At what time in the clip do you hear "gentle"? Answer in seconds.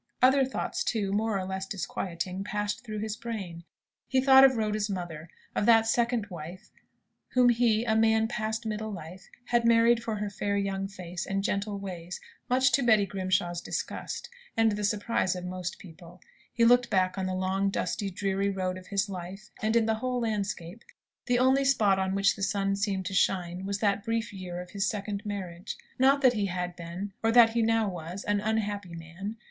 11.43-11.77